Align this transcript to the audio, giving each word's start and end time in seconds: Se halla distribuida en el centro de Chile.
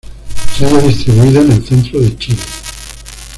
Se 0.55 0.65
halla 0.65 0.79
distribuida 0.79 1.41
en 1.41 1.51
el 1.51 1.63
centro 1.63 1.99
de 1.99 2.17
Chile. 2.17 2.41